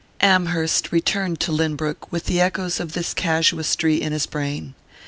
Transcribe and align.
Amherst 0.19 0.91
returned 0.91 1.39
to 1.41 1.51
Lynbrook 1.51 2.11
with 2.11 2.25
the 2.25 2.41
echoes 2.41 2.79
of 2.79 2.93
this 2.93 3.13
casuistry 3.13 4.01
in 4.01 4.13
his 4.13 4.25
brain. 4.25 4.73